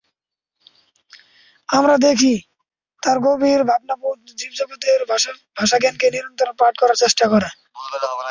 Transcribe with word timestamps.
আমরা 1.69 1.95
দেখি, 2.07 2.33
তাঁর 3.03 3.17
গভীর 3.25 3.61
ভাবনাবোধ 3.69 4.19
জীবজগতের 4.39 4.99
ভাষাজ্ঞানকে 5.57 6.07
নিরন্তর 6.13 6.47
পাঠ 6.59 6.73
করার 6.77 6.97
চেষ্টা 7.03 7.25
করে। 7.33 7.49